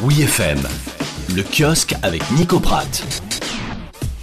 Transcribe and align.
Oui 0.00 0.22
FM, 0.22 0.60
le 1.34 1.42
kiosque 1.42 1.92
avec 2.04 2.22
Nico 2.30 2.60
Pratt. 2.60 3.02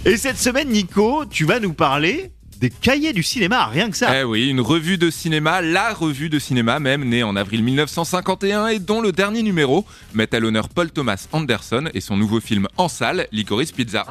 Et 0.06 0.16
cette 0.16 0.38
semaine, 0.38 0.70
Nico, 0.70 1.26
tu 1.26 1.44
vas 1.44 1.60
nous 1.60 1.74
parler 1.74 2.30
des 2.58 2.70
cahiers 2.70 3.12
du 3.12 3.22
cinéma, 3.22 3.66
rien 3.66 3.90
que 3.90 3.96
ça. 3.98 4.18
Eh 4.18 4.24
oui, 4.24 4.48
une 4.48 4.62
revue 4.62 4.96
de 4.96 5.10
cinéma, 5.10 5.60
la 5.60 5.92
revue 5.92 6.30
de 6.30 6.38
cinéma 6.38 6.80
même, 6.80 7.04
née 7.04 7.22
en 7.22 7.36
avril 7.36 7.62
1951 7.62 8.68
et 8.68 8.78
dont 8.78 9.02
le 9.02 9.12
dernier 9.12 9.42
numéro 9.42 9.84
met 10.14 10.34
à 10.34 10.40
l'honneur 10.40 10.70
Paul 10.70 10.90
Thomas 10.90 11.26
Anderson 11.32 11.90
et 11.92 12.00
son 12.00 12.16
nouveau 12.16 12.40
film 12.40 12.68
en 12.78 12.88
salle, 12.88 13.26
Licorice 13.30 13.72
Pizza. 13.72 14.06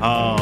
Ah. 0.00 0.36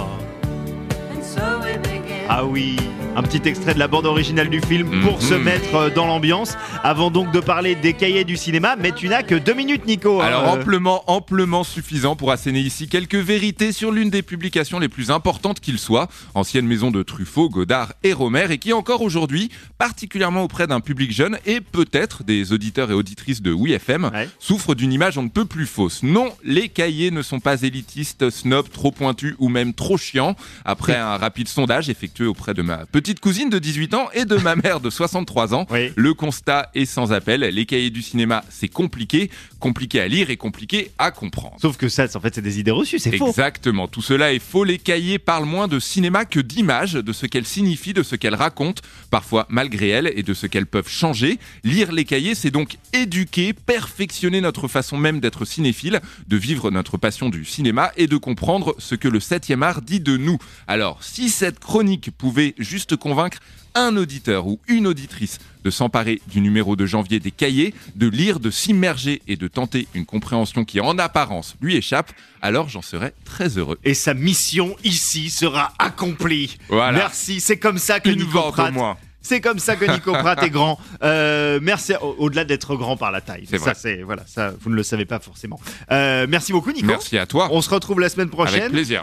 Ah 2.29 2.45
oui, 2.45 2.77
un 3.15 3.23
petit 3.23 3.47
extrait 3.47 3.75
de 3.75 3.79
la 3.79 3.89
bande 3.89 4.07
originale 4.07 4.49
du 4.49 4.61
film 4.63 5.03
pour 5.03 5.17
Mhm. 5.17 5.21
se 5.21 5.35
mettre 5.35 5.75
euh, 5.75 5.91
dans 5.91 6.07
l'ambiance. 6.07 6.57
Avant 6.83 7.11
donc 7.11 7.31
de 7.31 7.41
parler 7.41 7.75
des 7.75 7.93
cahiers 7.93 8.25
du 8.25 8.39
cinéma, 8.39 8.75
mais 8.77 8.91
tu 8.93 9.07
n'as 9.09 9.23
que 9.23 9.35
deux 9.35 9.53
minutes, 9.53 9.85
Nico. 9.87 10.23
hein. 10.23 10.25
Alors 10.27 10.45
Euh, 10.45 10.59
amplement, 10.61 11.05
amplement 11.09 11.62
suffisant 11.62 12.17
pour 12.17 12.30
asséner 12.33 12.61
ici 12.61 12.89
quelques 12.89 13.15
vérités 13.17 13.73
sur 13.73 13.93
l'une 13.93 14.09
des 14.09 14.23
publications 14.23 14.79
les 14.79 14.89
plus 14.89 15.11
importantes 15.11 15.61
qu'il 15.61 15.79
soit, 15.79 16.09
ancienne 16.34 16.67
maison 16.67 16.91
de 16.91 17.03
Truffaut, 17.03 17.51
Godard 17.51 17.93
et 18.03 18.15
Romer, 18.15 18.47
et 18.51 18.56
qui 18.56 18.73
encore 18.73 19.03
aujourd'hui, 19.03 19.51
particulièrement 19.77 20.42
auprès 20.42 20.67
d'un 20.67 20.81
public 20.81 21.12
jeune 21.12 21.39
et 21.45 21.61
peut-être 21.61 22.25
des 22.25 22.53
auditeurs 22.55 22.91
et 22.91 22.95
auditrices 22.95 23.42
de 23.42 23.53
WeFM, 23.53 24.11
Ouais. 24.12 24.29
souffre 24.39 24.75
d'une 24.75 24.92
image 24.92 25.19
on 25.19 25.23
ne 25.25 25.29
peut 25.29 25.45
plus 25.45 25.67
fausse. 25.67 26.03
Non, 26.03 26.31
les 26.45 26.70
cahiers 26.70 27.11
ne 27.11 27.20
sont 27.20 27.41
pas 27.41 27.61
élitistes, 27.62 28.31
snobs, 28.31 28.70
trop 28.70 28.91
pointus 28.91 29.34
ou 29.39 29.51
même 29.51 29.75
trop 29.75 29.98
chiants. 29.98 30.34
Après 30.65 30.97
un 30.97 31.19
rapide 31.19 31.48
sondage 31.48 31.91
effectué 31.91 32.25
auprès 32.25 32.55
de 32.55 32.62
ma 32.62 32.87
petite 32.87 33.02
cousine 33.20 33.51
de 33.51 33.59
18 33.59 33.95
ans 33.95 34.09
et 34.15 34.24
de 34.24 34.37
ma 34.37 34.56
mère 34.56 34.80
de 34.80 34.91
63 34.91 35.55
ans, 35.55 35.66
Oui. 35.70 35.91
le 35.97 36.15
constat 36.15 36.70
est 36.74 36.84
sans 36.84 37.12
appel. 37.12 37.41
Les 37.41 37.66
cahiers 37.66 37.91
du 37.91 38.02
cinéma, 38.02 38.45
c'est 38.48 38.69
compliqué, 38.69 39.30
compliqué 39.59 40.01
à 40.01 40.09
lire 40.09 40.30
et 40.30 40.37
compliqué 40.37 40.91
à 40.98 41.11
comprendre. 41.11 41.56
Sauf 41.61 41.77
que 41.77 41.88
ça, 41.88 42.06
en 42.14 42.20
fait, 42.20 42.34
c'est 42.34 42.42
des 42.42 42.58
idées 42.58 42.70
reçues, 42.70 42.98
c'est 42.98 43.17
faux. 43.17 43.28
Exactement, 43.28 43.89
tout 43.89 44.03
cela 44.03 44.33
est 44.33 44.39
faux. 44.39 44.64
Les 44.64 44.78
cahiers 44.78 45.19
parlent 45.19 45.45
moins 45.47 45.69
de 45.69 45.78
cinéma 45.80 46.25
que 46.25 46.41
d'images, 46.41 46.95
de 46.95 47.12
ce 47.12 47.27
qu'elles 47.27 47.47
signifient, 47.47 47.92
de 47.95 48.03
ce 48.03 48.17
qu'elles 48.17 48.34
racontent, 48.34 48.83
parfois 49.11 49.47
malgré 49.48 49.89
elles, 49.89 50.12
et 50.17 50.23
de 50.23 50.34
ce 50.34 50.47
qu'elles 50.47 50.67
peuvent 50.67 50.89
changer. 50.89 51.39
Lire 51.64 51.92
les 51.92 52.05
cahiers, 52.05 52.34
c'est 52.34 52.50
donc 52.50 52.77
éduquer, 52.92 53.53
perfectionner 53.53 54.41
notre 54.41 54.69
façon 54.69 54.97
même 54.97 55.20
d'être 55.20 55.45
cinéphile, 55.45 56.00
de 56.28 56.36
vivre 56.36 56.70
notre 56.70 56.97
passion 56.97 57.28
du 57.28 57.45
cinéma 57.45 57.91
et 57.97 58.06
de 58.06 58.17
comprendre 58.17 58.75
ce 58.78 58.95
que 58.95 59.08
le 59.08 59.19
7e 59.19 59.62
art 59.62 59.83
dit 59.83 60.00
de 60.00 60.17
nous. 60.17 60.39
Alors, 60.67 61.03
si 61.03 61.28
cette 61.28 61.58
chronique 61.58 62.11
pouvait 62.17 62.55
juste 62.58 62.92
convaincre 62.97 63.39
un 63.75 63.97
auditeur 63.97 64.47
ou 64.47 64.59
une 64.69 64.87
auditrice 64.87 65.39
de 65.65 65.71
s'emparer 65.71 66.21
du 66.27 66.41
numéro 66.43 66.77
de 66.77 66.85
janvier 66.85 67.21
des 67.21 67.31
cahiers, 67.31 67.73
de 67.95 68.07
lire, 68.07 68.39
de 68.39 68.51
s'immerger 68.51 69.23
et 69.29 69.37
de 69.37 69.48
tenter 69.48 69.89
une 69.95 70.05
compréhension 70.05 70.65
qui 70.67 70.81
en 70.81 70.98
apparence 70.98 71.55
lui 71.63 71.77
échappe, 71.77 72.13
alors 72.43 72.69
j'en 72.69 72.83
serais 72.83 73.15
très 73.25 73.57
heureux. 73.59 73.79
Et 73.85 73.95
sa 73.95 74.13
mission 74.13 74.77
ici 74.85 75.31
sera 75.31 75.73
accomplie. 75.79 76.59
Voilà. 76.69 76.98
Merci, 76.98 77.41
c'est 77.41 77.59
comme 77.59 77.79
ça 77.79 78.01
que 78.01 78.11
Une 78.11 78.19
Nico 78.19 78.39
au 78.41 78.53
Pratt. 78.53 78.73
moins. 78.73 78.97
C'est 79.25 79.41
comme 79.41 79.61
ça 79.61 79.77
que 79.77 79.85
Nico 79.85 80.11
Pratt 80.13 80.43
est 80.43 80.51
grand. 80.51 80.79
Euh, 81.05 81.59
merci. 81.63 81.93
au- 82.01 82.15
Au-delà 82.19 82.45
d'être 82.45 82.75
grand 82.77 82.97
par 82.97 83.11
la 83.13 83.20
taille. 83.20 83.45
C'est 83.48 83.59
ça, 83.59 83.65
vrai. 83.67 83.75
c'est 83.77 84.03
voilà, 84.03 84.23
ça, 84.27 84.53
vous 84.61 84.70
ne 84.70 84.75
le 84.77 84.83
savez 84.85 85.05
pas 85.05 85.19
forcément. 85.20 85.61
Euh, 85.91 86.27
merci 86.29 86.53
beaucoup, 86.53 86.70
Nico. 86.73 86.87
Merci 86.87 87.19
à 87.19 87.27
toi. 87.27 87.48
On 87.53 87.61
se 87.63 87.70
retrouve 87.70 87.98
la 88.01 88.09
semaine 88.09 88.29
prochaine. 88.31 88.61
Avec 88.63 88.73
plaisir. 88.73 89.01